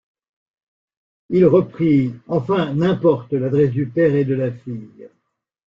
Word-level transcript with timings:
Il 1.29 1.45
reprit:— 1.45 2.15
Enfin 2.27 2.73
n’importe! 2.73 3.33
l’adresse 3.33 3.69
du 3.69 3.85
père 3.85 4.15
et 4.15 4.25
de 4.25 4.33
la 4.33 4.51
fille. 4.51 5.11